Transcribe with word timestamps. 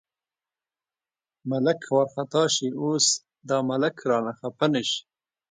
ملک 1.49 1.81
وارخطا 1.95 2.43
شي، 2.55 2.67
اوس 2.81 3.05
دا 3.49 3.57
ملک 3.69 3.95
رانه 4.09 4.33
خپه 4.39 4.65
نه 4.73 4.81
شي. 4.89 4.99